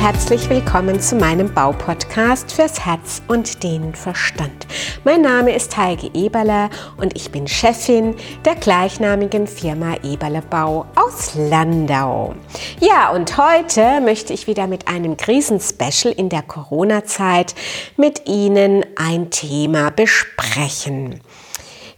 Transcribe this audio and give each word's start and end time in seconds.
herzlich 0.00 0.48
willkommen 0.48 0.98
zu 0.98 1.14
meinem 1.14 1.52
Baupodcast 1.52 2.52
fürs 2.52 2.86
Herz 2.86 3.20
und 3.28 3.62
den 3.62 3.94
Verstand. 3.94 4.66
Mein 5.04 5.20
Name 5.20 5.54
ist 5.54 5.76
Heike 5.76 6.08
Eberle 6.14 6.70
und 6.96 7.14
ich 7.14 7.30
bin 7.30 7.46
Chefin 7.46 8.14
der 8.46 8.54
gleichnamigen 8.54 9.46
Firma 9.46 9.96
Eberle 10.02 10.40
Bau 10.40 10.86
aus 10.94 11.34
Landau. 11.34 12.34
Ja, 12.80 13.10
und 13.10 13.36
heute 13.36 14.00
möchte 14.00 14.32
ich 14.32 14.46
wieder 14.46 14.66
mit 14.66 14.88
einem 14.88 15.18
Krisenspecial 15.18 16.14
in 16.14 16.30
der 16.30 16.42
Corona-Zeit 16.42 17.54
mit 17.98 18.26
Ihnen 18.26 18.86
ein 18.96 19.28
Thema 19.28 19.90
besprechen. 19.90 21.20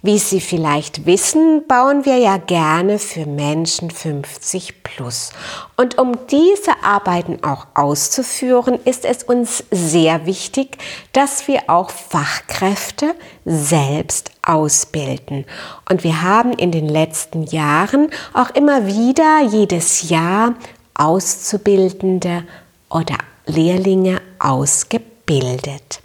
Wie 0.06 0.18
Sie 0.18 0.42
vielleicht 0.42 1.06
wissen, 1.06 1.66
bauen 1.66 2.04
wir 2.04 2.18
ja 2.18 2.36
gerne 2.36 2.98
für 2.98 3.24
Menschen 3.24 3.90
50 3.90 4.82
plus. 4.82 5.30
Und 5.78 5.96
um 5.96 6.26
diese 6.30 6.84
Arbeiten 6.84 7.42
auch 7.42 7.68
auszuführen, 7.72 8.78
ist 8.84 9.06
es 9.06 9.22
uns 9.22 9.64
sehr 9.70 10.26
wichtig, 10.26 10.76
dass 11.14 11.48
wir 11.48 11.70
auch 11.70 11.88
Fachkräfte 11.88 13.14
selbst 13.46 14.32
ausbilden. 14.42 15.46
Und 15.88 16.04
wir 16.04 16.20
haben 16.20 16.52
in 16.52 16.70
den 16.70 16.90
letzten 16.90 17.44
Jahren 17.44 18.10
auch 18.34 18.50
immer 18.50 18.86
wieder 18.86 19.40
jedes 19.40 20.10
Jahr 20.10 20.52
Auszubildende 20.92 22.44
oder 22.90 23.16
Lehrlinge 23.46 24.20
ausgebildet. 24.38 26.03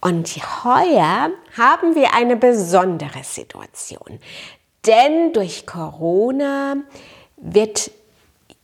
Und 0.00 0.28
heuer 0.64 1.30
haben 1.56 1.94
wir 1.94 2.14
eine 2.14 2.36
besondere 2.36 3.22
Situation. 3.22 4.18
Denn 4.86 5.34
durch 5.34 5.66
Corona 5.66 6.76
wird, 7.36 7.90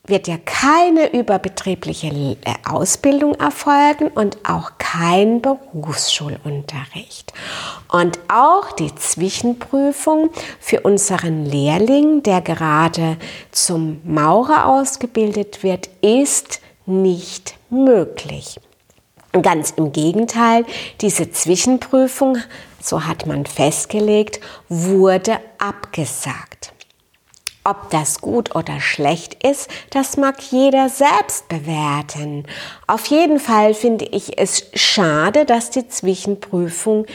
wird 0.04 0.28
ja 0.28 0.38
keine 0.38 1.12
überbetriebliche 1.12 2.06
äh, 2.06 2.36
Ausbildung 2.66 3.34
erfolgen 3.34 4.08
und 4.08 4.38
auch 4.48 4.72
kein 4.78 5.42
Berufsschulunterricht. 5.42 7.34
Und 7.92 8.18
auch 8.28 8.72
die 8.72 8.94
Zwischenprüfung 8.94 10.30
für 10.58 10.80
unseren 10.80 11.44
Lehrling, 11.44 12.22
der 12.22 12.40
gerade 12.40 13.18
zum 13.50 14.00
Maurer 14.04 14.64
ausgebildet 14.66 15.62
wird, 15.62 15.90
ist 16.00 16.60
nicht 16.86 17.56
möglich. 17.68 18.58
Ganz 19.42 19.72
im 19.76 19.92
Gegenteil, 19.92 20.64
diese 21.00 21.30
Zwischenprüfung, 21.30 22.38
so 22.80 23.04
hat 23.04 23.26
man 23.26 23.46
festgelegt, 23.46 24.40
wurde 24.68 25.38
abgesagt. 25.58 26.72
Ob 27.64 27.90
das 27.90 28.20
gut 28.20 28.54
oder 28.54 28.78
schlecht 28.78 29.42
ist, 29.42 29.68
das 29.90 30.16
mag 30.16 30.40
jeder 30.50 30.88
selbst 30.88 31.48
bewerten. 31.48 32.44
Auf 32.86 33.06
jeden 33.06 33.40
Fall 33.40 33.74
finde 33.74 34.04
ich 34.04 34.38
es 34.38 34.70
schade, 34.74 35.44
dass 35.44 35.70
die 35.70 35.88
Zwischenprüfung 35.88 37.06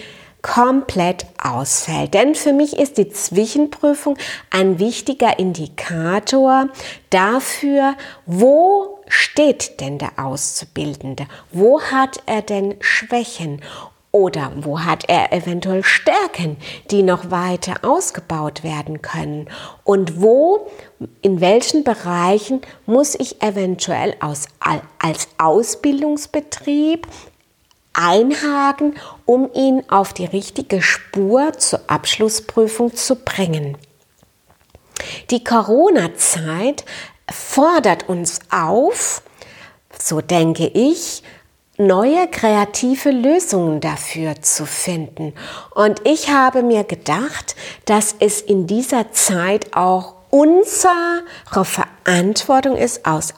komplett 0.41 1.25
ausfällt. 1.41 2.13
Denn 2.13 2.35
für 2.35 2.53
mich 2.53 2.77
ist 2.77 2.97
die 2.97 3.09
Zwischenprüfung 3.09 4.17
ein 4.49 4.79
wichtiger 4.79 5.39
Indikator 5.39 6.67
dafür, 7.09 7.95
wo 8.25 8.99
steht 9.07 9.79
denn 9.81 9.97
der 9.97 10.11
Auszubildende? 10.17 11.25
Wo 11.51 11.81
hat 11.81 12.23
er 12.25 12.41
denn 12.41 12.75
Schwächen? 12.79 13.61
Oder 14.13 14.51
wo 14.57 14.81
hat 14.81 15.05
er 15.07 15.31
eventuell 15.31 15.85
Stärken, 15.85 16.57
die 16.91 17.01
noch 17.01 17.31
weiter 17.31 17.75
ausgebaut 17.83 18.61
werden 18.61 19.01
können? 19.01 19.49
Und 19.85 20.21
wo, 20.21 20.67
in 21.21 21.39
welchen 21.39 21.85
Bereichen 21.85 22.59
muss 22.85 23.15
ich 23.15 23.41
eventuell 23.41 24.15
aus, 24.19 24.47
als 24.99 25.29
Ausbildungsbetrieb 25.37 27.07
einhaken, 27.93 28.95
um 29.25 29.51
ihn 29.53 29.83
auf 29.89 30.13
die 30.13 30.25
richtige 30.25 30.81
Spur 30.81 31.53
zur 31.53 31.81
Abschlussprüfung 31.87 32.95
zu 32.95 33.15
bringen? 33.15 33.77
Die 35.29 35.43
Corona-Zeit 35.43 36.85
fordert 37.29 38.07
uns 38.09 38.39
auf, 38.49 39.23
so 39.97 40.21
denke 40.21 40.67
ich, 40.67 41.23
neue 41.77 42.27
kreative 42.27 43.09
Lösungen 43.09 43.79
dafür 43.79 44.41
zu 44.41 44.65
finden. 44.65 45.33
Und 45.73 46.05
ich 46.05 46.29
habe 46.29 46.63
mir 46.63 46.83
gedacht, 46.83 47.55
dass 47.85 48.15
es 48.19 48.41
in 48.41 48.67
dieser 48.67 49.11
Zeit 49.11 49.75
auch 49.75 50.15
unsere 50.29 51.23
Verantwortung 52.11 52.75
ist 52.75 53.05
als 53.05 53.33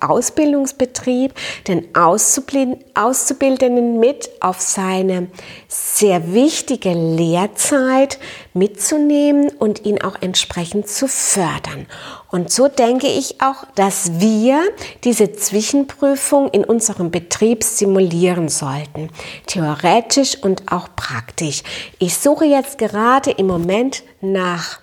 Ausbildungsbetrieb, 0.00 1.32
den 1.68 1.86
Auszubildenden 1.94 4.00
mit 4.00 4.28
auf 4.40 4.60
seine 4.60 5.28
sehr 5.68 6.32
wichtige 6.32 6.92
Lehrzeit 6.92 8.18
mitzunehmen 8.52 9.50
und 9.60 9.84
ihn 9.84 10.02
auch 10.02 10.16
entsprechend 10.20 10.88
zu 10.88 11.06
fördern. 11.06 11.86
Und 12.32 12.50
so 12.50 12.66
denke 12.66 13.06
ich 13.06 13.40
auch, 13.40 13.64
dass 13.76 14.18
wir 14.18 14.60
diese 15.04 15.30
Zwischenprüfung 15.30 16.50
in 16.50 16.64
unserem 16.64 17.12
Betrieb 17.12 17.62
simulieren 17.62 18.48
sollten. 18.48 19.10
Theoretisch 19.46 20.36
und 20.42 20.72
auch 20.72 20.88
praktisch. 20.96 21.62
Ich 22.00 22.16
suche 22.16 22.46
jetzt 22.46 22.76
gerade 22.76 23.30
im 23.30 23.46
Moment 23.46 24.02
nach 24.20 24.80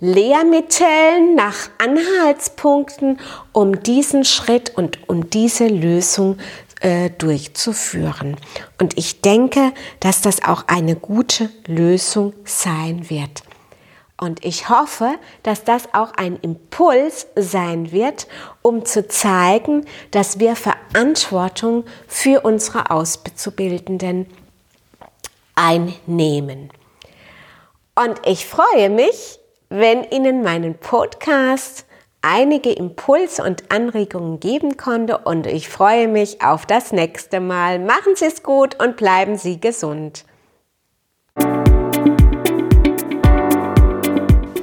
Lehrmitteln, 0.00 1.34
nach 1.34 1.70
Anhaltspunkten, 1.78 3.20
um 3.52 3.82
diesen 3.82 4.24
Schritt 4.24 4.76
und 4.76 5.08
um 5.08 5.30
diese 5.30 5.66
Lösung 5.68 6.38
äh, 6.80 7.10
durchzuführen. 7.10 8.36
Und 8.80 8.98
ich 8.98 9.20
denke, 9.20 9.72
dass 10.00 10.20
das 10.20 10.44
auch 10.44 10.64
eine 10.66 10.96
gute 10.96 11.50
Lösung 11.66 12.34
sein 12.44 13.08
wird. 13.08 13.42
Und 14.16 14.44
ich 14.44 14.68
hoffe, 14.68 15.14
dass 15.42 15.64
das 15.64 15.92
auch 15.92 16.12
ein 16.12 16.38
Impuls 16.40 17.26
sein 17.36 17.90
wird, 17.90 18.26
um 18.62 18.84
zu 18.84 19.08
zeigen, 19.08 19.86
dass 20.12 20.38
wir 20.38 20.56
Verantwortung 20.56 21.84
für 22.06 22.42
unsere 22.42 22.90
Auszubildenden 22.90 24.26
einnehmen. 25.56 26.70
Und 27.96 28.20
ich 28.24 28.46
freue 28.46 28.90
mich, 28.90 29.38
wenn 29.68 30.04
Ihnen 30.04 30.42
meinen 30.42 30.74
Podcast 30.74 31.86
einige 32.22 32.72
Impulse 32.72 33.42
und 33.42 33.70
Anregungen 33.70 34.40
geben 34.40 34.76
konnte 34.76 35.18
und 35.18 35.46
ich 35.46 35.68
freue 35.68 36.08
mich 36.08 36.42
auf 36.42 36.64
das 36.66 36.92
nächste 36.92 37.40
Mal. 37.40 37.78
Machen 37.78 38.16
Sie 38.16 38.24
es 38.24 38.42
gut 38.42 38.82
und 38.82 38.96
bleiben 38.96 39.36
Sie 39.36 39.60
gesund. 39.60 40.24